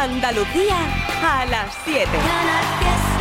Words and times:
Andalucía 0.00 0.78
a 1.22 1.44
las 1.44 1.76
7. 1.84 3.19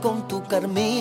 con 0.00 0.26
tu 0.26 0.42
carmín. 0.42 0.91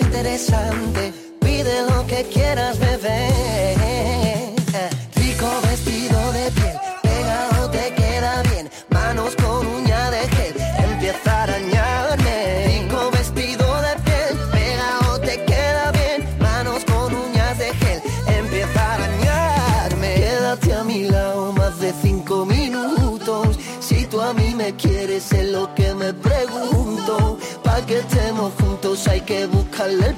interesante. 0.00 1.12
Pide 1.40 1.82
lo 1.90 2.06
que 2.06 2.24
quieras 2.32 2.78
beber. 2.78 3.83
color 29.74 30.14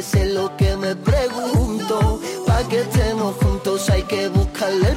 veces 0.00 0.32
lo 0.32 0.56
que 0.56 0.74
me 0.78 0.94
pregunto. 0.96 2.20
Pa' 2.46 2.66
que 2.70 2.80
estemos 2.80 3.36
juntos 3.36 3.90
hay 3.90 4.02
que 4.04 4.28
buscarle 4.28 4.96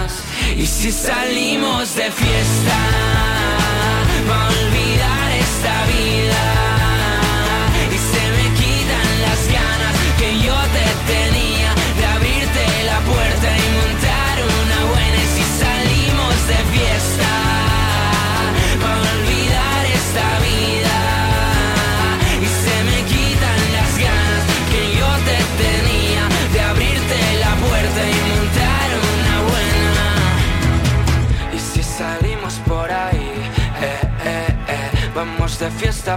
¿Y 0.61 0.67
si 0.67 0.91
salimos 0.91 1.95
de 1.95 2.11
fiesta? 2.11 2.77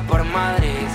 por 0.03 0.25
Madrid. 0.25 0.94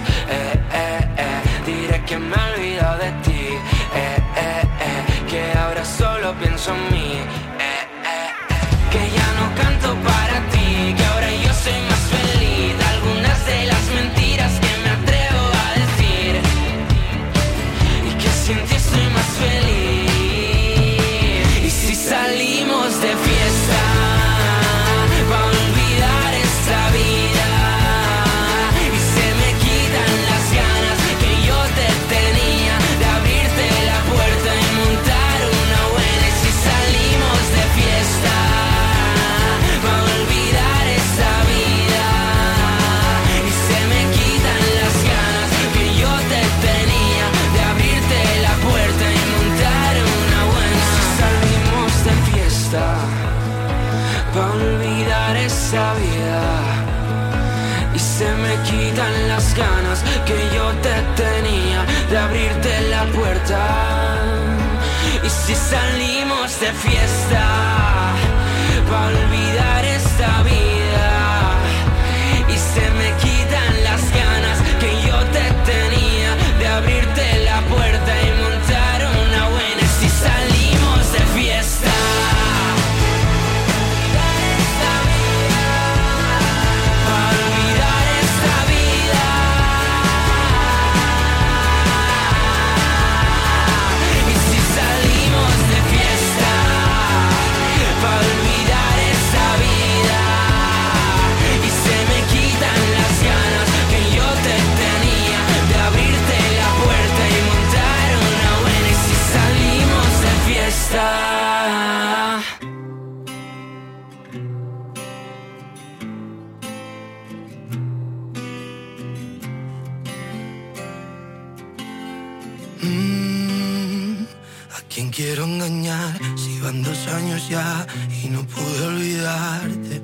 y 128.24 128.30
no 128.30 128.46
pude 128.46 128.88
olvidarte. 128.88 130.02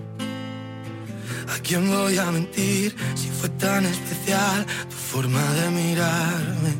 ¿A 1.54 1.60
quién 1.60 1.90
voy 1.90 2.18
a 2.18 2.32
mentir 2.32 2.96
si 3.16 3.30
fue 3.30 3.50
tan 3.50 3.86
especial 3.86 4.66
tu 4.90 4.96
forma 4.96 5.44
de 5.54 5.70
mirarme? 5.70 6.74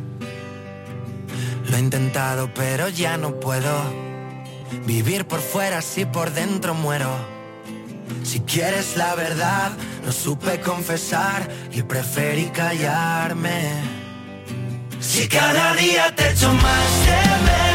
Lo 1.70 1.78
he 1.78 1.80
intentado 1.80 2.54
pero 2.54 2.90
ya 2.90 3.18
no 3.18 3.40
puedo 3.40 3.74
vivir 4.86 5.26
por 5.26 5.42
fuera 5.42 5.82
si 5.82 6.06
por 6.06 6.32
dentro 6.32 6.74
muero. 6.74 7.14
Si 8.24 8.40
quieres 8.42 8.98
la 8.98 9.16
verdad, 9.16 9.72
no 10.06 10.12
supe 10.12 10.60
confesar 10.62 11.50
y 11.72 11.84
preferí 11.84 12.46
callarme. 12.46 13.72
Si 15.00 15.28
cada 15.28 15.76
día 15.76 16.14
te 16.16 16.32
echo 16.32 16.52
más 16.54 17.06
de 17.06 17.46
ver 17.46 17.75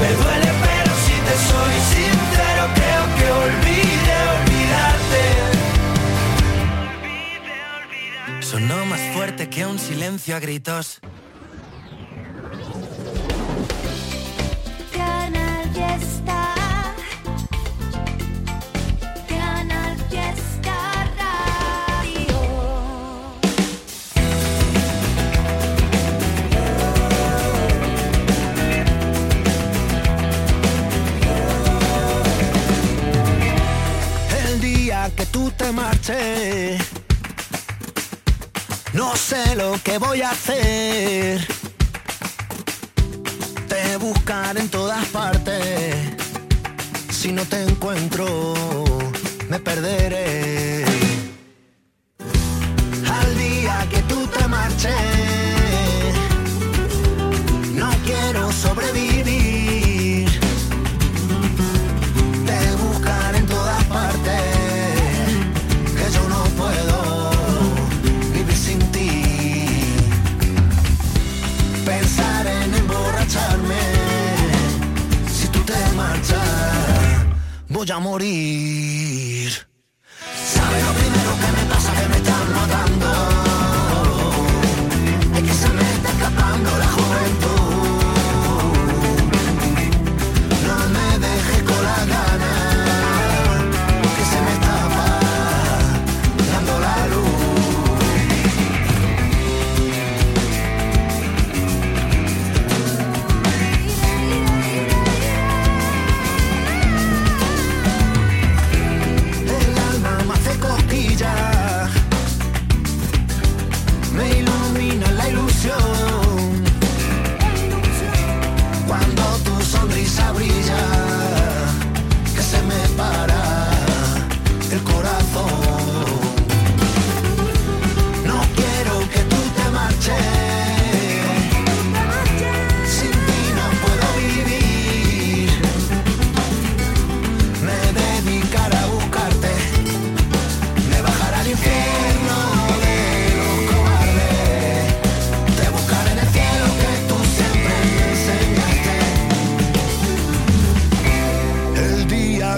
Me 0.00 0.08
duele 0.12 0.50
pero 0.64 0.92
si 1.04 1.16
te 1.26 1.34
soy 1.50 1.74
sincero 1.94 2.64
creo 2.74 3.04
que 3.16 3.26
olvide 3.46 4.14
olvidarte. 4.36 5.22
Sonó 8.40 8.84
más 8.86 9.00
fuerte 9.14 9.48
que 9.48 9.64
un 9.66 9.78
silencio 9.78 10.36
a 10.36 10.40
gritos. 10.40 11.00
Canal 14.92 15.70
Fiesta. 15.72 16.43
Te 35.56 35.72
marches, 35.72 36.80
no 38.92 39.14
sé 39.16 39.56
lo 39.56 39.78
que 39.82 39.98
voy 39.98 40.22
a 40.22 40.30
hacer. 40.30 41.46
Te 43.68 43.96
buscaré 43.96 44.60
en 44.60 44.68
todas 44.68 45.04
partes. 45.06 45.96
Si 47.10 47.32
no 47.32 47.44
te 47.44 47.62
encuentro, 47.62 48.54
me 49.48 49.58
perderé. 49.58 50.84
Al 53.10 53.38
día 53.38 53.86
que 53.90 54.02
tú 54.02 54.26
te 54.26 54.46
marches, 54.48 54.94
voy 77.84 77.96
a 77.96 78.00
morir. 78.00 79.23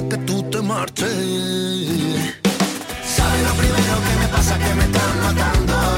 Que 0.02 0.16
tú 0.18 0.42
te 0.50 0.60
marches. 0.60 1.10
¿Sabes 3.16 3.42
lo 3.42 3.54
primero 3.54 3.94
que 4.06 4.16
me 4.20 4.28
pasa? 4.28 4.58
Que 4.58 4.74
me 4.74 4.84
están 4.84 5.20
matando. 5.22 5.95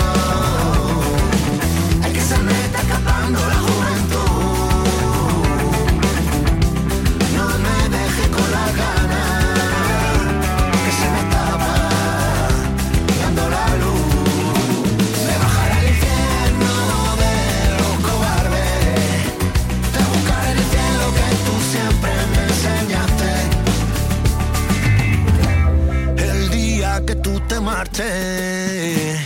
Tú 27.84 27.90
te 27.92 28.02
marches. 28.02 29.20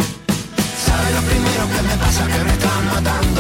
¿Sabes 0.85 1.14
lo 1.14 1.23
primero 1.23 1.68
que 1.68 1.82
me 1.82 1.97
pasa? 1.97 2.26
Que 2.26 2.44
me 2.44 2.52
están 2.52 2.87
matando. 2.87 3.31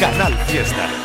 Canal 0.00 0.32
Fiesta. 0.46 0.99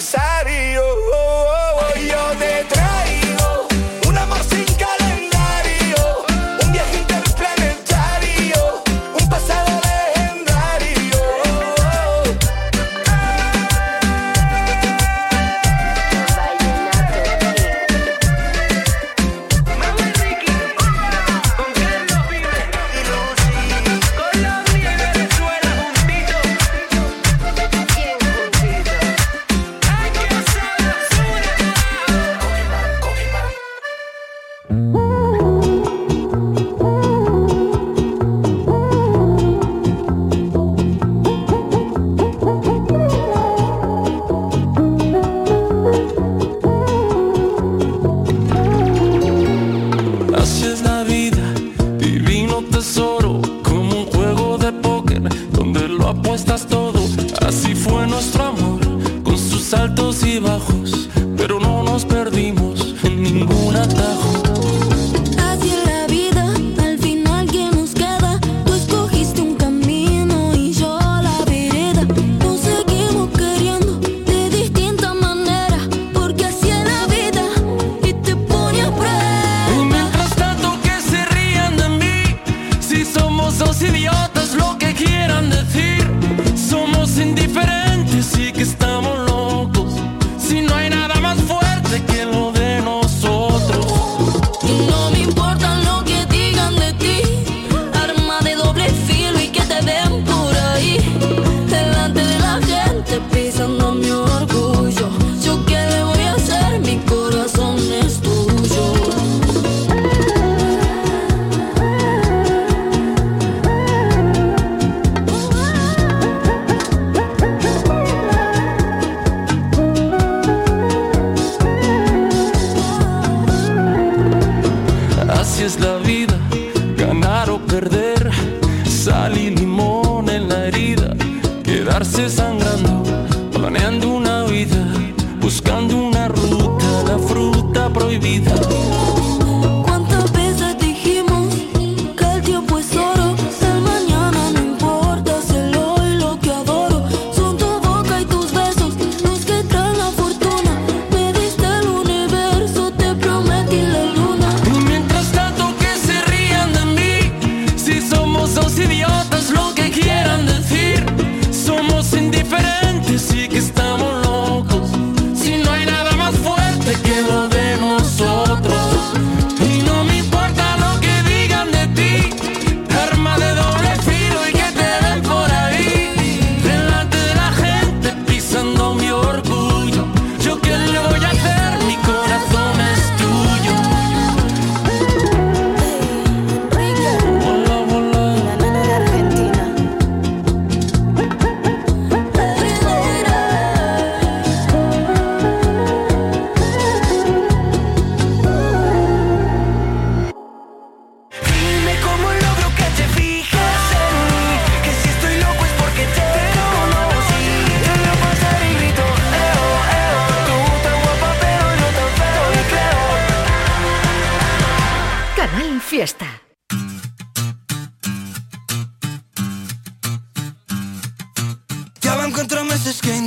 De 0.00 0.39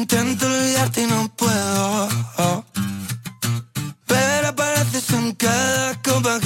Intento 0.04 0.46
olvidarte 0.46 1.04
y 1.04 1.06
no 1.06 1.30
puedo. 1.30 2.10
Pero 4.06 4.48
apareces 4.50 5.10
en 5.12 5.32
cada 5.32 6.02
copa 6.02 6.42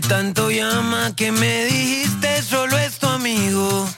tanto 0.00 0.50
llama 0.50 1.14
que 1.14 1.32
me 1.32 1.64
dijiste 1.64 2.42
solo 2.42 2.76
es 2.78 2.98
tu 2.98 3.06
amigo. 3.06 3.88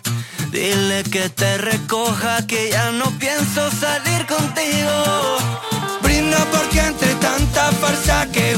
Dile 0.51 1.03
que 1.05 1.29
te 1.29 1.59
recoja 1.59 2.47
que 2.47 2.71
ya 2.71 2.93
no 2.93 3.11
pienso 3.19 3.71
salir 3.71 4.27
contigo. 4.27 5.39
Brinda 6.03 6.39
porque 6.53 6.81
entre 6.81 7.15
tanta 7.17 7.73
farsa 7.73 8.27
que 8.31 8.57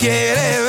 quiere 0.00 0.59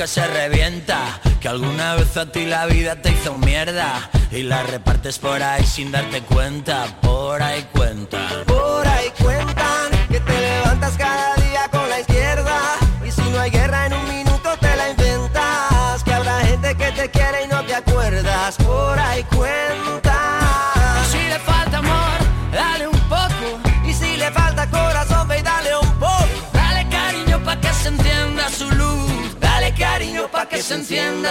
que 0.00 0.06
se 0.06 0.26
revienta, 0.26 1.20
que 1.42 1.48
alguna 1.48 1.94
vez 1.94 2.16
a 2.16 2.32
ti 2.32 2.46
la 2.46 2.64
vida 2.64 3.02
te 3.02 3.10
hizo 3.10 3.36
mierda 3.36 4.08
y 4.32 4.42
la 4.44 4.62
repartes 4.62 5.18
por 5.18 5.42
ahí 5.42 5.62
sin 5.66 5.92
darte 5.92 6.22
cuenta, 6.22 6.86
por 7.02 7.42
ahí 7.42 7.66
cuenta. 7.70 8.26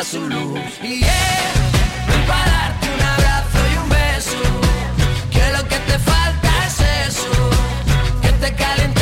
su 0.04 0.22
luz. 0.22 0.60
Y 0.82 1.00
yeah, 1.00 1.52
ven 2.08 2.26
para 2.26 2.52
darte 2.52 2.88
un 2.94 3.02
abrazo 3.02 3.60
y 3.74 3.78
un 3.78 3.90
beso, 3.90 4.38
que 5.30 5.52
lo 5.52 5.68
que 5.68 5.78
te 5.78 6.00
falta 6.00 6.50
es 6.68 7.10
eso, 7.10 7.50
que 8.22 8.32
te 8.34 8.54
calienta. 8.56 8.99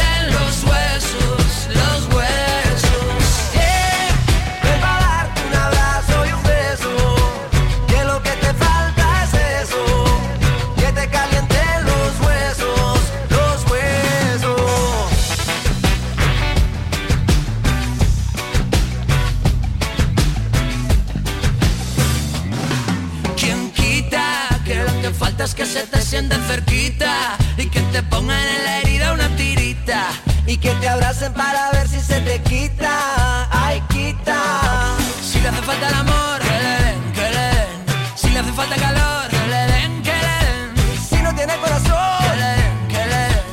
siente 26.08 26.38
cerquita 26.48 27.38
y 27.58 27.66
que 27.66 27.82
te 27.82 28.02
pongan 28.02 28.40
en 28.40 28.64
la 28.64 28.78
herida 28.80 29.12
una 29.12 29.28
tirita 29.36 30.08
y 30.46 30.56
que 30.56 30.72
te 30.76 30.88
abracen 30.88 31.34
para 31.34 31.70
ver 31.72 31.86
si 31.90 32.00
se 32.00 32.22
te 32.22 32.42
quita. 32.44 33.50
Ay, 33.52 33.84
quita. 33.90 34.96
Si 35.22 35.42
le 35.42 35.50
hace 35.50 35.62
falta 35.64 35.90
el 35.90 35.96
amor, 35.96 36.40
que 36.40 36.60
le 36.66 36.76
den, 36.86 37.14
que 37.14 37.30
le 37.36 37.46
den. 37.56 38.16
Si 38.16 38.30
le 38.30 38.40
hace 38.40 38.54
falta 38.54 38.76
calor, 38.78 39.28
que 39.28 39.48
le 39.54 39.62
den, 39.74 40.04
le 40.04 40.14
den. 40.14 41.00
Si 41.10 41.16
no 41.18 41.36
tiene 41.36 41.58
corazón, 41.58 42.40
le 42.40 42.52
den, 42.58 43.10
le 43.10 43.18
den. 43.26 43.44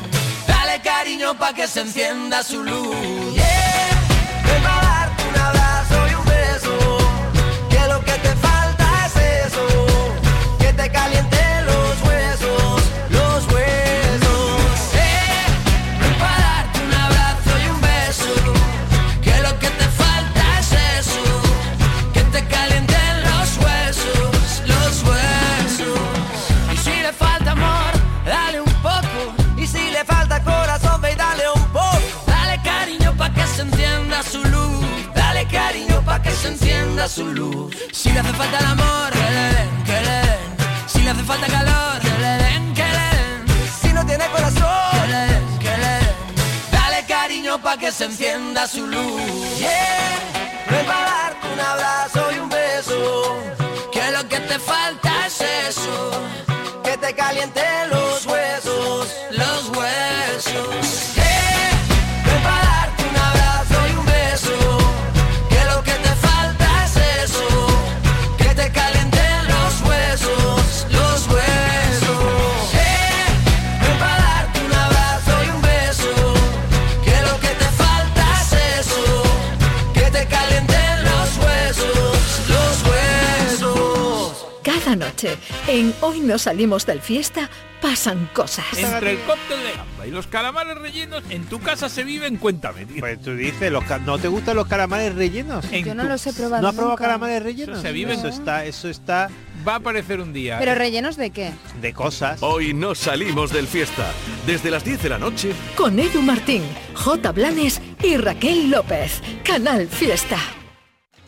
Dale 0.46 0.80
cariño 0.80 1.34
pa' 1.36 1.52
que 1.54 1.66
se 1.66 1.80
encienda 1.80 2.44
su 2.44 2.62
luz. 2.62 3.13
Su 37.08 37.26
luz. 37.26 37.74
Si 37.92 38.10
le 38.10 38.20
hace 38.20 38.32
falta 38.32 38.58
el 38.58 38.66
amor, 38.66 39.10
que 39.12 39.18
le 39.18 39.44
den, 39.54 39.84
que 39.84 39.92
le 39.92 40.16
den. 40.26 40.40
Si 40.86 41.00
le 41.02 41.10
hace 41.10 41.22
falta 41.24 41.46
calor, 41.46 42.00
que 42.00 42.18
le 42.18 42.32
den, 42.42 42.74
que 42.74 42.82
le 42.82 43.08
den. 43.16 43.68
Si 43.80 43.92
no 43.92 44.06
tiene 44.06 44.26
corazón, 44.28 44.90
que 45.02 45.06
le 45.08 45.20
den, 45.32 45.58
que 45.58 45.76
le 45.82 45.92
den. 46.02 46.16
Dale 46.72 47.04
cariño 47.06 47.58
pa' 47.60 47.76
que 47.76 47.92
se 47.92 48.04
encienda 48.06 48.66
su 48.66 48.86
luz. 48.86 49.20
Yeah, 49.58 50.18
ven 50.70 50.86
para 50.86 51.10
darte 51.10 51.46
un 51.52 51.60
abrazo 51.60 52.32
y 52.34 52.38
un 52.38 52.48
beso. 52.48 53.42
Que 53.92 54.10
lo 54.10 54.26
que 54.28 54.40
te 54.40 54.58
falta 54.58 55.26
es 55.26 55.40
eso. 55.68 56.10
Que 56.82 56.96
te 56.96 57.14
calienten 57.14 57.90
los 57.90 58.24
huesos, 58.26 58.63
huesos. 85.02 85.14
Cada 85.14 85.36
noche, 85.36 85.36
en 85.68 85.94
Hoy 86.00 86.20
no 86.20 86.38
salimos 86.38 86.86
del 86.86 87.00
fiesta, 87.00 87.48
pasan 87.80 88.28
cosas. 88.32 88.64
Entre 88.76 89.12
el 89.12 89.18
cóctel 89.20 89.58
de 89.62 89.72
gamba 89.72 90.06
y 90.06 90.10
los 90.10 90.26
calamares 90.26 90.76
rellenos, 90.78 91.22
en 91.30 91.44
tu 91.44 91.60
casa 91.60 91.88
se 91.88 92.04
viven, 92.04 92.36
cuéntame. 92.36 92.86
tío. 92.86 93.00
Pues 93.00 93.20
tú 93.22 93.34
dices, 93.34 93.70
los 93.72 93.84
¿no 94.04 94.18
te 94.18 94.28
gustan 94.28 94.56
los 94.56 94.66
calamares 94.66 95.14
rellenos? 95.14 95.64
En 95.70 95.84
Yo 95.84 95.94
no 95.94 96.02
tu- 96.04 96.08
los 96.10 96.26
he 96.26 96.32
probado 96.32 96.62
¿No 96.62 96.68
has 96.68 96.74
probado 96.74 96.92
nunca. 96.92 97.04
calamares 97.04 97.42
rellenos? 97.42 97.78
Eso 97.78 97.86
se 97.86 97.92
vive 97.92 98.14
Eso 98.14 98.28
está, 98.28 98.64
eso 98.64 98.88
está 98.88 99.28
Va 99.66 99.74
a 99.74 99.76
aparecer 99.76 100.20
un 100.20 100.32
día. 100.34 100.58
¿Pero 100.58 100.74
rellenos 100.74 101.16
de 101.16 101.30
qué? 101.30 101.52
de 101.80 101.92
cosas. 101.94 102.42
Hoy 102.42 102.74
no 102.74 102.94
salimos 102.94 103.50
del 103.50 103.66
fiesta. 103.66 104.12
Desde 104.46 104.70
las 104.70 104.84
10 104.84 105.02
de 105.02 105.08
la 105.08 105.18
noche, 105.18 105.52
Con 105.76 105.98
Edu 105.98 106.20
Martín, 106.20 106.62
J. 106.94 107.32
Blanes 107.32 107.80
y 108.02 108.16
Raquel 108.18 108.70
López. 108.70 109.22
Canal 109.42 109.88
Fiesta. 109.88 110.36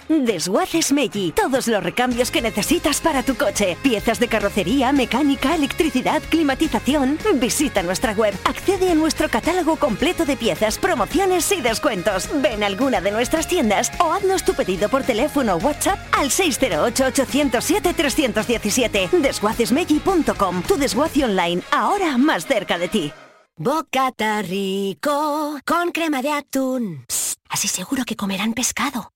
Desguaces 0.09 0.93
Meggi. 0.93 1.33
Todos 1.33 1.67
los 1.69 1.83
recambios 1.83 2.31
que 2.31 2.43
necesitas 2.43 3.01
para 3.01 3.23
tu 3.23 3.35
coche. 3.37 3.79
Piezas 3.83 4.21
de 4.21 4.29
carrocería, 4.29 4.93
mecánica, 4.93 5.55
electricidad, 5.55 6.23
climatización. 6.29 7.19
Visita 7.35 7.83
nuestra 7.83 8.13
web. 8.13 8.35
Accede 8.45 8.91
a 8.91 8.95
nuestro 8.95 9.29
catálogo 9.29 9.77
completo 9.77 10.25
de 10.25 10.37
piezas, 10.37 10.79
promociones 10.79 11.51
y 11.53 11.61
descuentos. 11.61 12.29
Ven 12.41 12.63
a 12.63 12.67
alguna 12.67 13.01
de 13.01 13.11
nuestras 13.11 13.49
tiendas 13.49 13.91
o 13.99 14.13
haznos 14.13 14.45
tu 14.45 14.55
pedido 14.55 14.89
por 14.89 15.03
teléfono 15.03 15.55
o 15.55 15.59
WhatsApp 15.59 15.99
al 16.13 16.31
608-807-317. 16.31 19.11
Desguacesmeggi.com. 19.11 20.63
Tu 20.63 20.77
desguace 20.77 21.25
online, 21.25 21.63
ahora 21.73 22.17
más 22.19 22.47
cerca 22.47 22.79
de 22.79 22.89
ti. 22.89 23.13
Bocata 23.59 24.43
rico 24.43 25.59
con 25.65 25.91
crema 25.91 26.21
de 26.21 26.31
atún. 26.31 27.07
Así 27.49 27.69
seguro 27.69 28.05
que 28.05 28.17
comerán 28.17 28.53
pescado. 28.53 29.16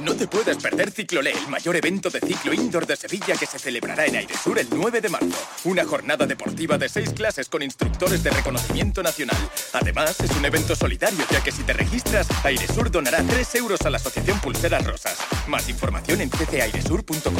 No 0.00 0.14
te 0.14 0.26
puedes 0.26 0.56
perder 0.58 0.90
Ciclolé, 0.90 1.32
el 1.32 1.48
mayor 1.48 1.76
evento 1.76 2.10
de 2.10 2.20
ciclo 2.20 2.52
indoor 2.52 2.86
de 2.86 2.96
Sevilla 2.96 3.36
que 3.36 3.46
se 3.46 3.58
celebrará 3.58 4.06
en 4.06 4.16
Airesur 4.16 4.58
el 4.58 4.68
9 4.70 5.00
de 5.00 5.08
marzo. 5.08 5.36
Una 5.64 5.84
jornada 5.84 6.26
deportiva 6.26 6.76
de 6.78 6.88
seis 6.88 7.10
clases 7.10 7.48
con 7.48 7.62
instructores 7.62 8.22
de 8.22 8.30
reconocimiento 8.30 9.02
nacional. 9.02 9.36
Además, 9.72 10.20
es 10.20 10.30
un 10.32 10.44
evento 10.44 10.76
solidario, 10.76 11.24
ya 11.30 11.42
que 11.42 11.52
si 11.52 11.62
te 11.62 11.72
registras, 11.72 12.28
Airesur 12.44 12.90
donará 12.90 13.22
3 13.22 13.54
euros 13.56 13.82
a 13.82 13.90
la 13.90 13.96
Asociación 13.96 14.38
Pulseras 14.40 14.86
Rosas. 14.86 15.16
Más 15.48 15.68
información 15.68 16.20
en 16.20 16.30
ccairesur.com. 16.30 17.34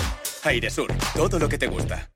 Airesur, 0.44 0.92
todo 1.14 1.38
lo 1.38 1.48
que 1.48 1.58
te 1.58 1.66
gusta. 1.66 2.15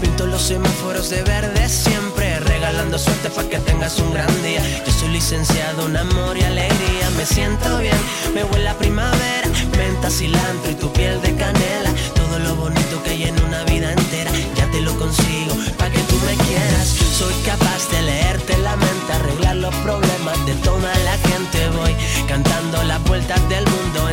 Pinto 0.00 0.26
los 0.26 0.42
semáforos 0.42 1.10
de 1.10 1.22
verde 1.22 1.68
siempre, 1.68 2.40
regalando 2.40 2.98
suerte 2.98 3.30
para 3.30 3.48
que 3.48 3.58
tengas 3.58 3.98
un 3.98 4.12
gran 4.12 4.42
día. 4.42 4.62
Yo 4.86 4.92
soy 4.92 5.08
licenciado 5.10 5.86
en 5.86 5.96
amor 5.96 6.36
y 6.36 6.42
alegría, 6.42 7.10
me 7.16 7.24
siento 7.26 7.78
bien, 7.78 7.98
me 8.34 8.44
huele 8.44 8.68
a 8.68 8.74
primavera, 8.74 9.48
menta, 9.76 10.10
cilantro 10.10 10.70
y 10.70 10.74
tu 10.74 10.92
piel 10.92 11.20
de 11.22 11.34
canela. 11.34 11.90
Todo 12.14 12.38
lo 12.38 12.56
bonito 12.56 13.02
que 13.02 13.10
hay 13.10 13.24
en 13.24 13.42
una 13.44 13.64
vida 13.64 13.92
entera, 13.92 14.30
ya 14.56 14.70
te 14.70 14.80
lo 14.80 14.96
consigo, 14.98 15.54
para 15.76 15.90
que 15.90 16.00
tú 16.00 16.16
me 16.26 16.34
quieras. 16.46 16.88
Soy 17.18 17.34
capaz 17.44 17.90
de 17.90 18.02
leerte 18.02 18.56
la 18.58 18.76
mente, 18.76 19.12
arreglar 19.12 19.56
los 19.56 19.74
problemas 19.76 20.46
de 20.46 20.54
toda 20.56 20.92
la 21.04 21.07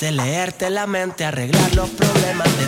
de 0.00 0.12
leerte 0.12 0.68
la 0.68 0.86
mente, 0.86 1.24
arreglar 1.24 1.74
los 1.74 1.88
problemas 1.90 2.48
de 2.58 2.65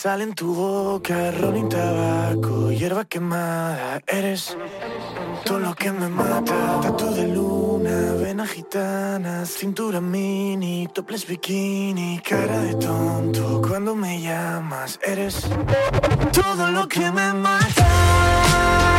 sal 0.00 0.22
en 0.22 0.32
tu 0.32 0.54
boca, 0.54 1.32
ron 1.32 1.56
y 1.56 1.68
tabaco, 1.68 2.70
hierba 2.70 3.04
quemada, 3.04 4.00
eres 4.06 4.56
todo 5.44 5.58
lo 5.58 5.74
que 5.74 5.90
me 5.90 6.08
mata, 6.08 6.80
tatu 6.80 7.12
de 7.14 7.26
luna, 7.26 8.12
vena 8.12 8.46
gitana, 8.46 9.44
cintura 9.44 10.00
mini, 10.00 10.86
topless 10.94 11.26
bikini, 11.26 12.20
cara 12.22 12.60
de 12.60 12.74
tonto, 12.74 13.60
cuando 13.66 13.96
me 13.96 14.22
llamas, 14.22 15.00
eres 15.02 15.34
todo 16.32 16.70
lo 16.70 16.86
que 16.86 17.10
me 17.10 17.32
mata. 17.32 18.97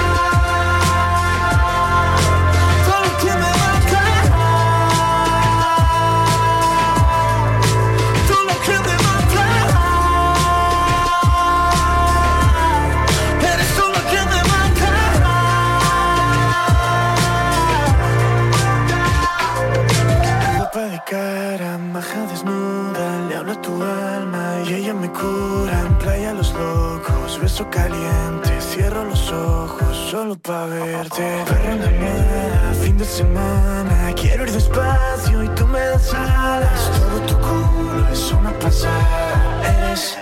Cara, 21.09 21.77
maja 21.77 22.21
desnuda 22.31 23.07
Le 23.27 23.35
hablo 23.35 23.51
a 23.53 23.61
tu 23.61 23.73
alma 23.83 24.45
y 24.65 24.73
ella 24.73 24.93
me 24.93 25.09
cura 25.11 25.75
En 25.87 25.97
playa 25.97 26.33
los 26.33 26.53
locos, 26.53 27.39
beso 27.41 27.67
caliente 27.69 28.51
Cierro 28.61 29.03
los 29.05 29.31
ojos 29.31 29.97
solo 30.11 30.35
pa' 30.35 30.65
verte. 30.65 31.23
Perro 31.47 31.71
en 31.71 31.79
la 31.85 31.91
nada, 31.91 32.73
fin 32.83 32.97
de 32.97 33.05
semana 33.05 34.13
Quiero 34.15 34.43
ir 34.43 34.51
despacio 34.51 35.43
y 35.43 35.49
tú 35.49 35.65
me 35.67 35.79
das 35.79 36.13
alas. 36.13 36.91
Todo 36.97 37.19
tu 37.29 37.35
culo 37.47 38.07
es 38.11 38.31
una 38.31 38.51
pasada 38.59 39.61
Eres 39.73 40.17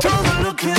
todo 0.00 0.42
lo 0.44 0.54
que 0.56 0.72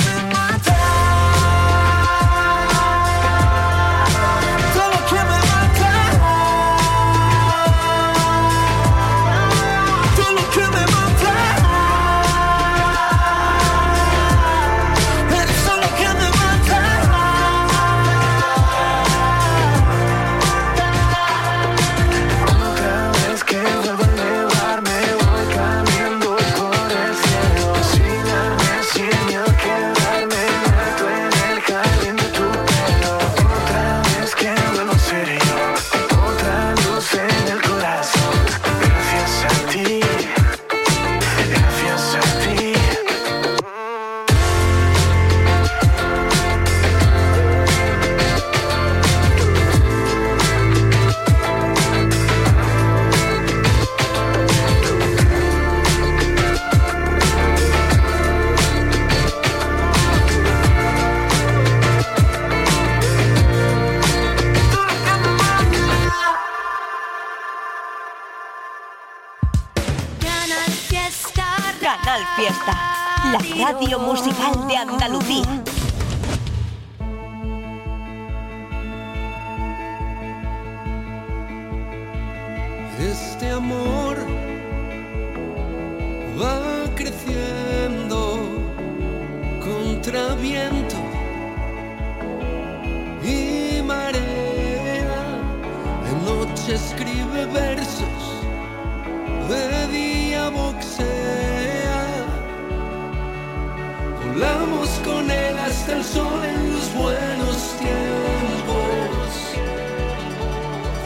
Volamos 104.36 104.90
con 105.02 105.30
él 105.30 105.56
hasta 105.56 105.96
el 105.96 106.04
sol 106.04 106.44
en 106.44 106.72
los 106.74 106.92
buenos 106.92 107.56
tiempos. 107.78 109.28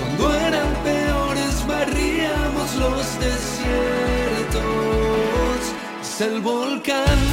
Cuando 0.00 0.34
eran 0.34 0.74
peores 0.82 1.64
barríamos 1.64 2.74
los 2.74 3.20
desiertos. 3.20 4.60
Es 6.02 6.20
el 6.22 6.40
volcán 6.40 7.29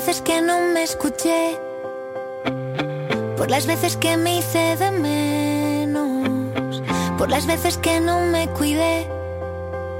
veces 0.00 0.22
que 0.22 0.40
no 0.40 0.60
me 0.60 0.84
escuché, 0.84 1.58
por 3.36 3.50
las 3.50 3.66
veces 3.66 3.96
que 3.96 4.16
me 4.16 4.38
hice 4.38 4.76
de 4.76 4.92
menos, 4.92 6.80
por 7.18 7.28
las 7.28 7.48
veces 7.48 7.76
que 7.78 8.00
no 8.00 8.20
me 8.20 8.46
cuidé, 8.50 9.08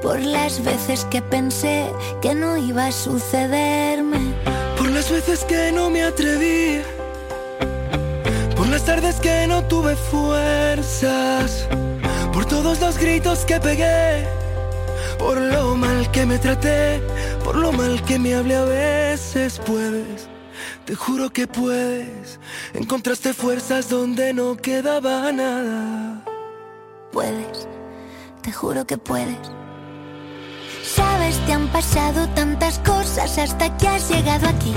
por 0.01 0.21
las 0.21 0.63
veces 0.63 1.05
que 1.07 1.21
pensé 1.21 1.93
que 2.23 2.33
no 2.33 2.57
iba 2.57 2.87
a 2.87 2.93
sucederme. 2.93 4.21
Por 4.77 4.89
las 4.91 5.11
veces 5.11 5.45
que 5.45 5.73
no 5.73 5.91
me 5.91 6.05
atreví, 6.05 6.81
por 8.55 8.69
las 8.69 8.85
tardes 8.85 9.17
que 9.17 9.49
no 9.49 9.65
tuve 9.65 9.97
fuerzas, 9.97 11.67
por 12.33 12.47
todos 12.47 12.79
los 12.79 12.99
gritos 12.99 13.45
que 13.45 13.59
pegué, 13.59 14.29
por 15.19 15.41
lo 15.41 15.75
mal 15.75 16.09
que 16.13 16.25
me 16.25 16.39
traté, 16.39 17.03
por 17.49 17.57
lo 17.57 17.73
mal 17.73 18.03
que 18.05 18.19
me 18.19 18.35
hablé 18.35 18.57
a 18.57 18.65
veces. 18.65 19.59
Puedes, 19.65 20.29
te 20.85 20.95
juro 20.95 21.31
que 21.31 21.47
puedes, 21.47 22.39
encontraste 22.75 23.33
fuerzas 23.33 23.89
donde 23.89 24.35
no 24.35 24.55
quedaba 24.55 25.33
nada. 25.33 26.23
Puedes, 27.11 27.67
te 28.43 28.53
juro 28.53 28.87
que 28.87 28.99
puedes. 28.99 29.39
Sabes, 30.85 31.39
te 31.47 31.55
han 31.55 31.69
pasado 31.69 32.29
tantas 32.35 32.81
cosas 32.81 33.39
hasta 33.39 33.75
que 33.79 33.89
has 33.89 34.11
llegado 34.11 34.47
aquí. 34.47 34.75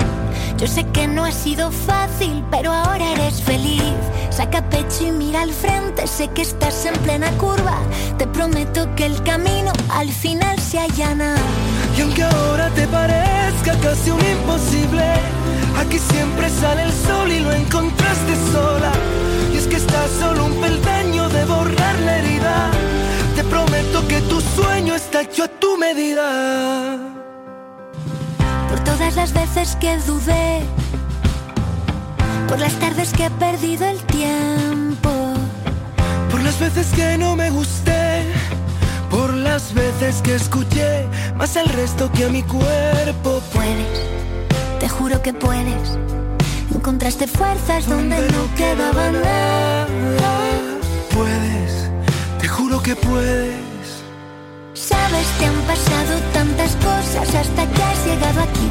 Yo 0.56 0.66
sé 0.66 0.86
que 0.94 1.06
no 1.06 1.26
ha 1.26 1.32
sido 1.32 1.70
fácil, 1.70 2.42
pero 2.50 2.72
ahora 2.72 3.12
eres 3.12 3.42
feliz. 3.42 3.82
Saca 4.30 4.66
pecho 4.70 5.08
y 5.08 5.12
mira 5.12 5.42
al 5.42 5.52
frente, 5.52 6.06
sé 6.06 6.28
que 6.28 6.40
estás 6.40 6.86
en 6.86 6.94
plena 7.00 7.30
curva. 7.32 7.76
Te 8.16 8.26
prometo 8.26 8.88
que 8.94 9.04
el 9.04 9.22
camino 9.24 9.72
al 9.90 10.08
final 10.08 10.58
se 10.58 10.78
allana. 10.78 11.34
Y 11.96 12.00
aunque 12.00 12.22
ahora 12.22 12.70
te 12.70 12.86
parezca 12.86 13.78
casi 13.80 14.10
un 14.10 14.20
imposible, 14.20 15.04
aquí 15.78 15.98
siempre 15.98 16.48
sale 16.48 16.84
el 16.84 16.92
sol 16.92 17.30
y 17.30 17.40
lo 17.40 17.52
encontraste 17.52 18.34
sola. 18.52 18.92
Y 19.52 19.56
es 19.58 19.66
que 19.66 19.76
estás 19.76 20.10
solo 20.18 20.46
un 20.46 20.60
peldaño 20.60 21.28
de 21.28 21.44
borrar 21.44 21.98
la 22.00 22.18
herida. 22.18 22.70
Te 23.36 23.44
prometo 23.44 24.06
que 24.08 24.20
tu 24.22 24.40
sueño 24.40 24.94
está 24.94 25.22
hecho 25.22 25.44
a 25.44 25.48
tu 25.48 25.76
medida. 25.76 26.98
Por 28.68 28.80
todas 28.84 29.14
las 29.14 29.32
veces 29.32 29.76
que 29.76 29.98
dudé, 29.98 30.62
por 32.48 32.58
las 32.58 32.72
tardes 32.78 33.12
que 33.12 33.26
he 33.26 33.30
perdido 33.30 33.86
el 33.86 33.98
tiempo. 34.04 35.10
Por 36.30 36.42
las 36.42 36.58
veces 36.58 36.86
que 36.96 37.18
no 37.18 37.36
me 37.36 37.50
gusté, 37.50 38.11
las 39.52 39.74
veces 39.74 40.22
que 40.22 40.34
escuché 40.34 41.06
más 41.36 41.58
al 41.58 41.68
resto 41.68 42.10
que 42.10 42.24
a 42.24 42.28
mi 42.30 42.42
cuerpo. 42.42 43.42
Puedes, 43.52 43.98
te 44.80 44.88
juro 44.88 45.20
que 45.20 45.34
puedes. 45.34 45.98
Encontraste 46.74 47.26
fuerzas 47.26 47.86
donde 47.86 48.16
no 48.34 48.42
quedaba 48.56 49.10
nada. 49.10 49.86
Puedes, 51.14 51.90
te 52.40 52.48
juro 52.48 52.82
que 52.82 52.96
puedes. 52.96 53.84
Sabes, 54.72 55.26
te 55.38 55.44
han 55.44 55.60
pasado 55.72 56.12
tantas 56.32 56.72
cosas 56.76 57.34
hasta 57.34 57.62
que 57.72 57.82
has 57.82 58.06
llegado 58.06 58.40
aquí. 58.48 58.68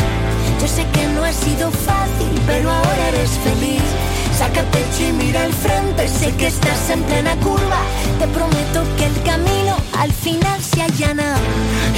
Yo 0.62 0.68
sé 0.68 0.84
que 0.94 1.06
no 1.14 1.24
ha 1.24 1.34
sido 1.34 1.70
fácil, 1.70 2.34
pero 2.48 2.72
ahora 2.72 3.04
eres 3.10 3.30
feliz. 3.48 3.88
Saca 4.36 4.64
pecho 4.76 5.02
y 5.10 5.12
mira 5.14 5.44
al 5.44 5.54
frente, 5.54 6.08
sé 6.08 6.36
que 6.38 6.48
estás 6.48 6.90
en 6.90 7.04
plena 7.04 7.36
curva. 7.36 7.82
Te 8.18 8.28
prometo 8.30 8.80
que 8.98 9.06
el 9.06 9.22
camino 9.22 9.91
al 10.02 10.12
final 10.12 10.60
se 10.62 10.82
allana. 10.82 11.36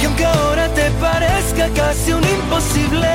Y 0.00 0.04
aunque 0.04 0.26
ahora 0.26 0.68
te 0.74 0.90
parezca 1.06 1.68
casi 1.70 2.12
un 2.12 2.22
imposible, 2.22 3.08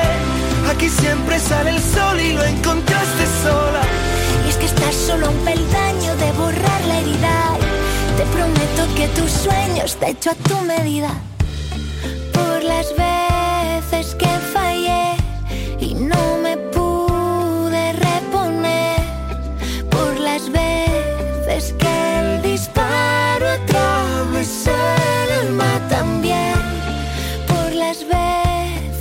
aquí 0.68 0.88
siempre 0.88 1.38
sale 1.38 1.70
el 1.70 1.80
sol 1.80 2.20
y 2.20 2.32
lo 2.32 2.44
encontraste 2.44 3.24
sola. 3.44 3.82
Y 4.44 4.50
es 4.50 4.56
que 4.56 4.66
estás 4.66 4.94
solo 4.94 5.26
a 5.26 5.30
un 5.30 5.38
peldaño 5.44 6.16
de 6.16 6.32
borrar 6.32 6.80
Te 8.16 8.24
prometo 8.36 8.94
que 8.96 9.06
tu 9.08 9.28
sueño 9.28 9.84
está 9.84 10.08
hecho 10.08 10.30
a 10.30 10.34
tu 10.34 10.60
medida. 10.62 11.10
Por 12.32 12.64
las 12.64 12.88
veces 12.96 13.19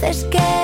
veces 0.09 0.25
que 0.31 0.58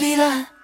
a 0.00 0.57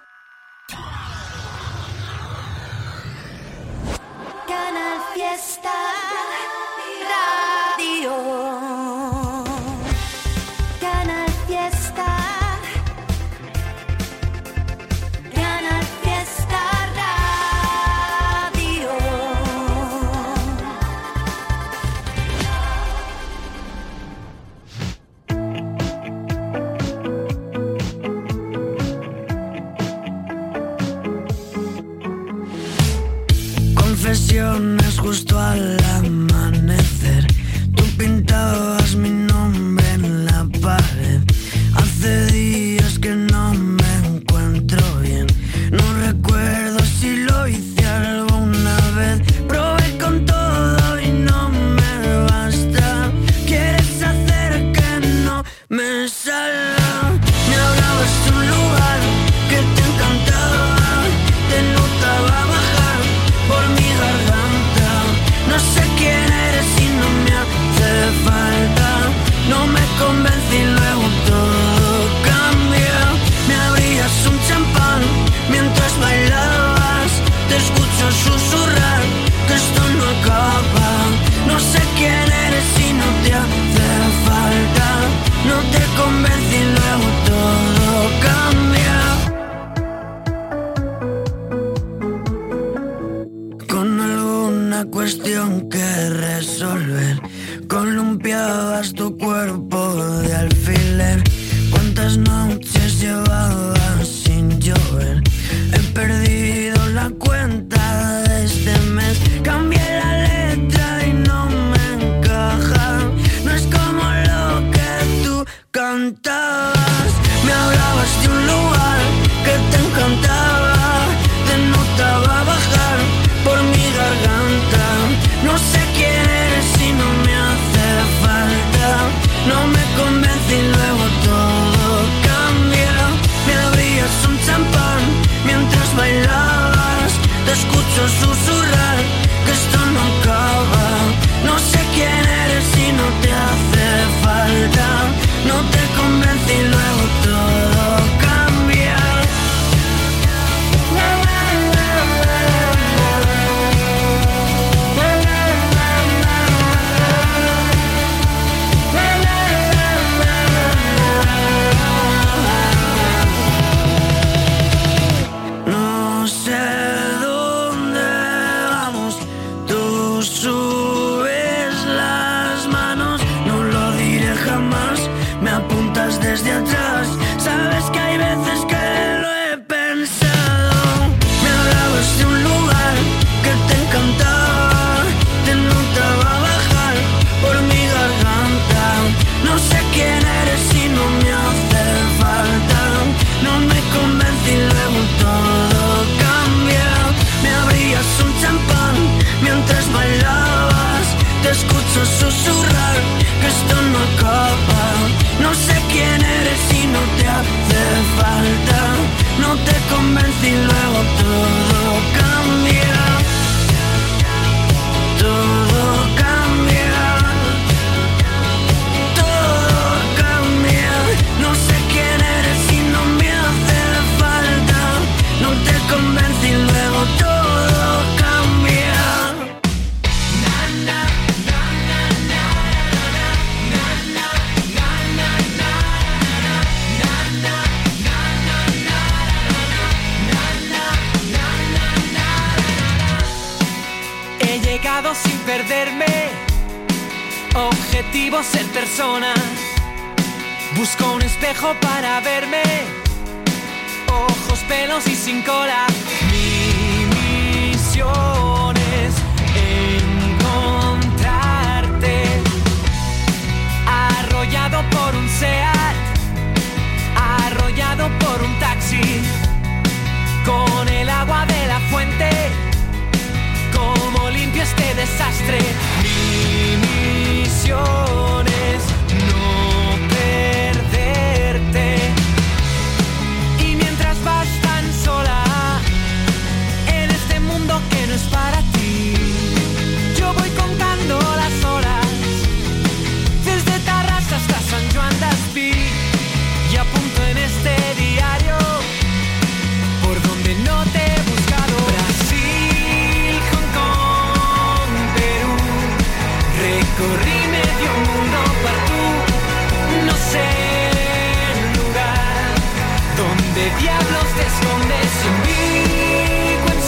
¿Dónde 313.55 313.71
diablos 313.79 314.27
te 314.35 314.41
escondes 314.41 315.07
sin 315.21 315.35
vivo 315.47 316.67
en 316.75 316.81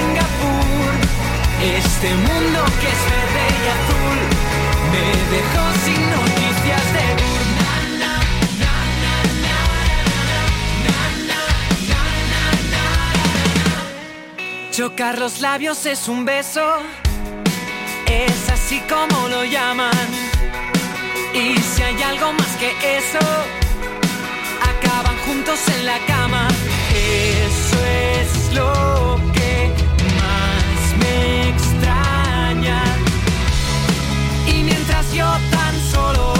Singapur? 0.00 0.92
Este 1.60 2.08
mundo 2.14 2.64
que 2.80 2.88
es 2.88 3.02
verde 3.12 3.44
y 3.60 3.66
azul 3.76 4.18
me 4.90 5.06
dejó 5.36 5.64
sin 5.84 6.02
noticias 6.12 6.84
de 6.94 7.04
Chocar 14.70 15.18
los 15.18 15.40
labios 15.42 15.84
es 15.84 16.08
un 16.08 16.24
beso, 16.24 16.78
es 18.06 18.48
así 18.50 18.80
como 18.88 19.28
lo 19.28 19.44
llaman. 19.44 19.92
Y 21.34 21.58
si 21.60 21.82
hay 21.82 22.02
algo 22.02 22.32
más 22.32 22.56
que 22.56 22.72
eso, 22.96 23.18
acaban 24.84 25.16
juntos 25.26 25.58
en 25.78 25.86
la 25.86 25.98
cama. 26.06 26.48
Eso 26.94 27.78
es 27.84 28.54
lo 28.54 29.20
que 29.32 29.72
más 30.20 30.98
me 31.00 31.48
extraña. 31.48 32.82
Y 34.46 34.62
mientras 34.62 35.12
yo 35.12 35.26
tan 35.50 35.74
solo 35.92 36.34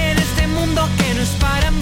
en 0.00 0.18
este 0.18 0.46
mundo 0.46 0.88
que 0.98 1.14
no 1.14 1.22
es 1.22 1.30
para 1.40 1.70
mí. 1.70 1.81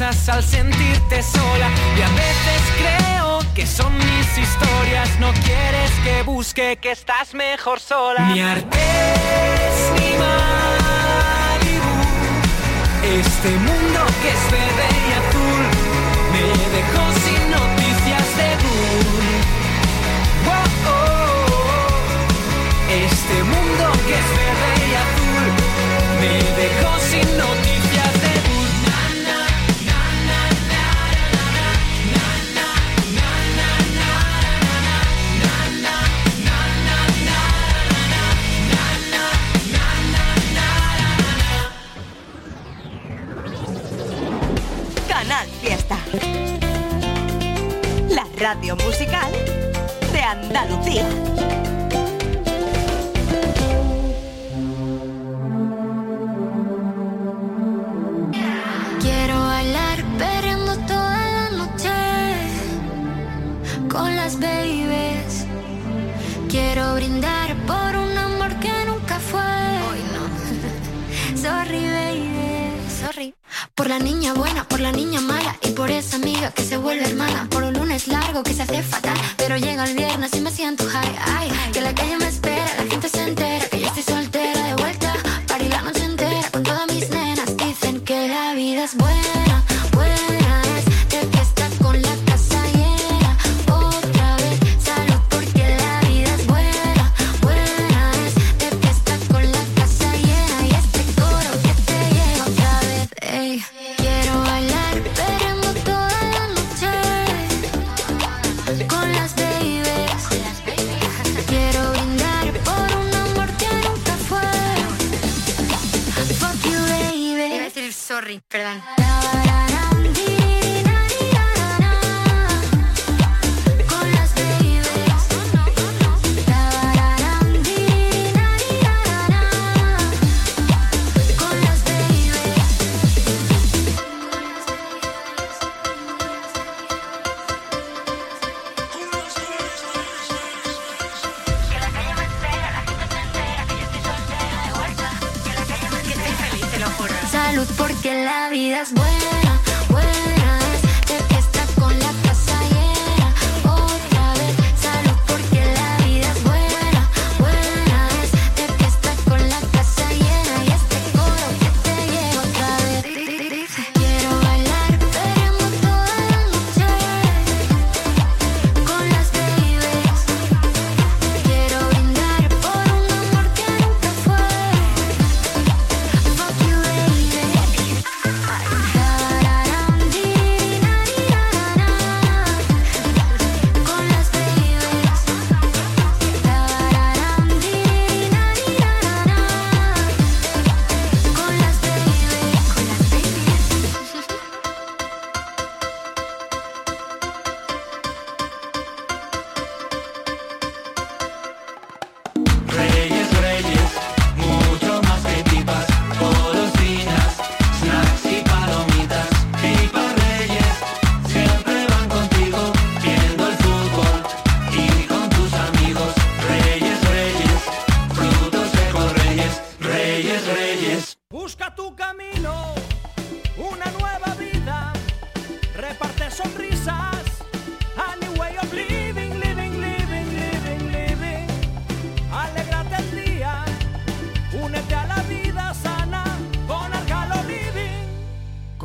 al 0.00 0.42
sentirte 0.42 1.22
sola 1.22 1.68
y 1.94 2.00
a 2.00 2.08
veces 2.08 2.62
creo 2.78 3.38
que 3.54 3.66
son 3.66 3.92
mis 3.98 4.38
historias, 4.38 5.20
no 5.20 5.30
quieres 5.44 5.90
que 6.02 6.22
busque 6.22 6.78
que 6.80 6.92
estás 6.92 7.34
mejor 7.34 7.80
sola. 7.80 8.30
Ni 8.32 8.40
artes 8.40 8.70
ni 9.96 10.16
Malibu, 10.16 11.96
este 13.20 13.50
mundo 13.50 14.06
que 14.22 14.28
es 14.30 14.50
verde 14.50 14.88
y 15.06 15.12
azul 15.20 15.62
me 16.32 16.44
dejó 16.78 17.04
sin 17.24 17.50
noticias 17.50 18.26
de 18.38 18.48
Google. 18.64 19.36
Oh, 20.48 20.64
oh, 20.88 20.96
oh. 21.52 21.92
Este 22.88 23.36
mundo 23.44 23.84
que 24.06 24.14
es 24.14 24.28
verde 24.40 24.72
y 24.88 24.94
azul 25.04 25.46
me 26.20 26.34
dejó 26.62 26.90
sin 27.00 27.36
noticias. 27.36 27.79
musical 49.00 49.32
de 50.12 50.20
Andalucía. 50.20 51.29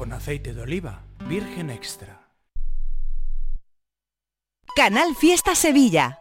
Con 0.05 0.13
aceite 0.13 0.53
de 0.53 0.61
oliva, 0.61 1.01
virgen 1.27 1.71
extra. 1.71 2.29
Canal 4.75 5.15
Fiesta 5.15 5.55
Sevilla. 5.55 6.19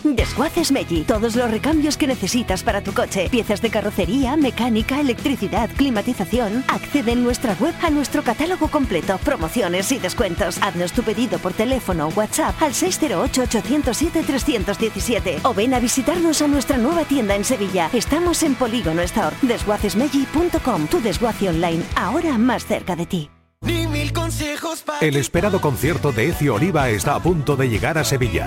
Desguaces 0.04 0.70
Meggi. 0.72 1.02
Todos 1.02 1.36
los 1.36 1.50
recambios 1.50 1.96
que 1.96 2.06
necesitas 2.06 2.62
para 2.62 2.82
tu 2.82 2.92
coche. 2.92 3.28
Piezas 3.30 3.62
de 3.62 3.70
carrocería, 3.70 4.36
mecánica, 4.36 5.00
electricidad, 5.00 5.70
climatización. 5.76 6.64
Accede 6.68 7.12
en 7.12 7.24
nuestra 7.24 7.56
web 7.60 7.74
a 7.82 7.90
nuestro 7.90 8.22
catálogo 8.22 8.68
completo, 8.68 9.18
promociones 9.24 9.90
y 9.92 9.98
descuentos. 9.98 10.58
Haznos 10.62 10.92
tu 10.92 11.02
pedido 11.02 11.38
por 11.38 11.52
teléfono 11.52 12.08
o 12.08 12.10
WhatsApp 12.10 12.60
al 12.62 12.72
608-807-317 12.72 15.40
o 15.42 15.54
ven 15.54 15.72
a 15.74 15.80
visitarnos 15.80 16.42
a 16.42 16.48
nuestra 16.48 16.76
nueva 16.76 17.04
tienda 17.04 17.36
en 17.36 17.44
Sevilla. 17.44 17.88
Estamos 17.92 18.42
en 18.42 18.54
Polígono 18.54 19.02
Store. 19.02 19.36
Desguacesmeggi.com. 19.42 20.88
Tu 20.88 21.00
desguace 21.00 21.48
online, 21.48 21.82
ahora 21.96 22.36
más 22.38 22.66
cerca 22.66 22.96
de 22.96 23.06
ti. 23.06 23.30
Ni 23.62 23.86
mil 23.86 24.12
consejos 24.12 24.82
para 24.82 24.98
El 25.00 25.16
esperado 25.16 25.60
concierto 25.60 26.12
de 26.12 26.30
Ecio 26.30 26.54
Oliva 26.54 26.88
está 26.88 27.14
a 27.14 27.22
punto 27.22 27.56
de 27.56 27.68
llegar 27.68 27.98
a 27.98 28.04
Sevilla. 28.04 28.46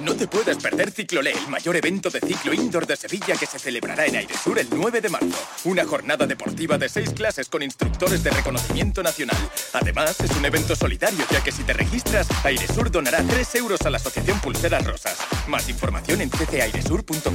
No 0.00 0.14
te 0.14 0.26
puedes 0.26 0.56
perder 0.56 0.90
Ciclolé, 0.90 1.32
el 1.32 1.48
mayor 1.48 1.76
evento 1.76 2.10
de 2.10 2.20
ciclo 2.20 2.52
indoor 2.52 2.86
de 2.86 2.96
Sevilla 2.96 3.36
que 3.36 3.46
se 3.46 3.58
celebrará 3.58 4.06
en 4.06 4.16
Airesur 4.16 4.58
el 4.58 4.68
9 4.70 5.00
de 5.00 5.08
marzo. 5.08 5.38
Una 5.64 5.84
jornada 5.84 6.26
deportiva 6.26 6.78
de 6.78 6.88
seis 6.88 7.10
clases 7.10 7.48
con 7.48 7.62
instructores 7.62 8.22
de 8.22 8.30
reconocimiento 8.30 9.02
nacional. 9.02 9.36
Además, 9.72 10.20
es 10.20 10.30
un 10.36 10.44
evento 10.44 10.74
solidario, 10.74 11.24
ya 11.30 11.42
que 11.42 11.52
si 11.52 11.62
te 11.62 11.72
registras, 11.72 12.26
Airesur 12.44 12.90
donará 12.90 13.22
3 13.22 13.54
euros 13.56 13.80
a 13.82 13.90
la 13.90 13.98
Asociación 13.98 14.40
Pulseras 14.40 14.84
Rosas. 14.84 15.18
Más 15.46 15.68
información 15.68 16.20
en 16.20 16.30
ccairesur.com. 16.30 17.34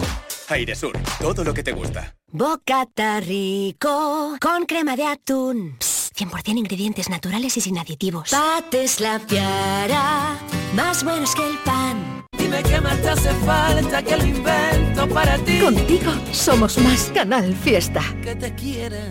Airesur, 0.49 0.97
todo 1.19 1.43
lo 1.43 1.53
que 1.53 1.63
te 1.63 1.71
gusta. 1.71 2.15
Bocata 2.31 3.19
rico 3.19 4.37
con 4.41 4.65
crema 4.65 4.95
de 4.95 5.05
atún. 5.05 5.77
Psst, 5.79 6.15
100% 6.17 6.57
ingredientes 6.57 7.09
naturales 7.09 7.55
y 7.57 7.61
sin 7.61 7.77
aditivos. 7.77 8.31
Pates 8.31 8.99
la 8.99 9.19
piara, 9.19 10.37
más 10.75 11.03
buenos 11.03 11.35
que 11.35 11.47
el 11.47 11.57
pan. 11.59 12.06
Dime 12.47 12.63
qué 12.63 12.79
más 12.79 13.01
te 13.01 13.09
hace 13.09 13.33
falta 13.45 14.01
que 14.01 14.15
lo 14.15 14.23
invento 14.23 15.05
para 15.09 15.37
ti. 15.39 15.59
Contigo 15.59 16.13
somos 16.31 16.77
más 16.77 17.11
Canal 17.13 17.53
Fiesta. 17.53 17.99
Que 18.23 18.35
te 18.37 18.55
quiera. 18.55 19.03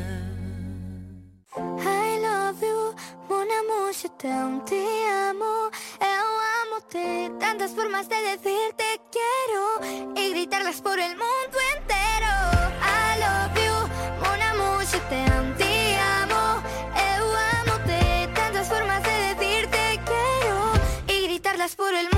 I 1.54 2.18
love 2.24 2.62
you, 2.62 2.94
mon 3.28 3.46
amour, 3.60 3.92
je 3.92 4.08
t'aime, 4.16 4.62
te 4.64 4.82
amo, 5.28 5.68
eu 6.00 6.26
amo-te. 6.62 7.30
Tantas 7.38 7.72
formas 7.72 8.08
de 8.08 8.16
decir 8.16 8.72
te 8.74 9.02
quiero 9.12 10.14
y 10.16 10.30
gritarlas 10.30 10.80
por 10.80 10.98
el 10.98 11.12
mundo 11.24 11.58
entero. 11.76 12.32
I 12.80 13.20
love 13.20 13.54
you, 13.66 13.76
mon 14.24 14.40
amour, 14.50 14.82
je 14.90 14.98
t'aime, 15.10 15.52
te 15.58 15.98
amo, 16.22 16.62
eu 17.12 17.24
amo-te. 17.60 18.30
Tantas 18.34 18.66
formas 18.66 19.02
de 19.02 19.14
decir 19.28 19.70
te 19.70 20.00
quiero 20.08 20.56
y 21.06 21.26
gritarlas 21.26 21.76
por 21.76 21.92
el 21.92 22.04
mundo 22.04 22.15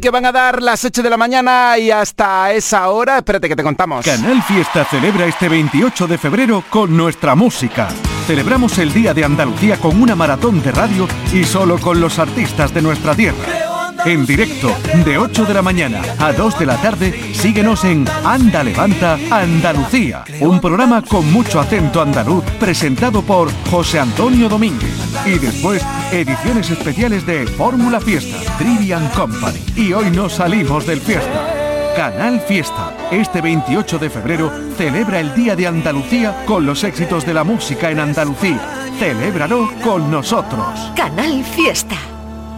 que 0.00 0.10
van 0.10 0.26
a 0.26 0.32
dar 0.32 0.62
las 0.62 0.84
8 0.84 1.02
de 1.02 1.10
la 1.10 1.16
mañana 1.16 1.78
y 1.78 1.90
hasta 1.90 2.52
esa 2.52 2.88
hora, 2.88 3.18
espérate 3.18 3.48
que 3.48 3.56
te 3.56 3.62
contamos. 3.62 4.04
Canal 4.04 4.42
Fiesta 4.42 4.84
celebra 4.84 5.26
este 5.26 5.48
28 5.48 6.06
de 6.06 6.18
febrero 6.18 6.64
con 6.68 6.96
nuestra 6.96 7.34
música. 7.34 7.88
Celebramos 8.26 8.78
el 8.78 8.92
Día 8.92 9.14
de 9.14 9.24
Andalucía 9.24 9.76
con 9.76 10.00
una 10.00 10.14
maratón 10.14 10.62
de 10.62 10.72
radio 10.72 11.06
y 11.32 11.44
solo 11.44 11.78
con 11.78 12.00
los 12.00 12.18
artistas 12.18 12.72
de 12.72 12.82
nuestra 12.82 13.14
tierra. 13.14 13.69
En 14.04 14.24
directo, 14.24 14.74
de 15.04 15.18
8 15.18 15.44
de 15.44 15.54
la 15.54 15.62
mañana 15.62 16.00
a 16.18 16.32
2 16.32 16.58
de 16.58 16.66
la 16.66 16.76
tarde, 16.80 17.34
síguenos 17.34 17.84
en 17.84 18.06
Anda 18.24 18.64
Levanta 18.64 19.18
Andalucía, 19.30 20.24
un 20.40 20.58
programa 20.60 21.02
con 21.02 21.30
mucho 21.30 21.60
acento 21.60 22.00
andaluz 22.00 22.44
presentado 22.58 23.22
por 23.22 23.50
José 23.70 24.00
Antonio 24.00 24.48
Domínguez. 24.48 24.90
Y 25.26 25.38
después, 25.38 25.84
ediciones 26.12 26.70
especiales 26.70 27.26
de 27.26 27.46
Fórmula 27.46 28.00
Fiesta, 28.00 28.38
Trivian 28.56 29.06
Company. 29.10 29.60
Y 29.76 29.92
hoy 29.92 30.10
nos 30.10 30.34
salimos 30.34 30.86
del 30.86 31.00
fiesta. 31.00 31.60
Canal 31.94 32.40
Fiesta, 32.40 32.94
este 33.10 33.40
28 33.40 33.98
de 33.98 34.08
febrero, 34.08 34.50
celebra 34.78 35.20
el 35.20 35.34
Día 35.34 35.56
de 35.56 35.66
Andalucía 35.66 36.44
con 36.46 36.64
los 36.64 36.84
éxitos 36.84 37.26
de 37.26 37.34
la 37.34 37.44
música 37.44 37.90
en 37.90 38.00
Andalucía. 38.00 38.60
Celébralo 38.98 39.70
con 39.82 40.10
nosotros. 40.10 40.92
Canal 40.96 41.44
Fiesta, 41.44 41.96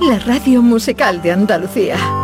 la 0.03 0.19
radio 0.19 0.63
musical 0.63 1.23
de 1.23 1.31
Andalucía. 1.31 2.23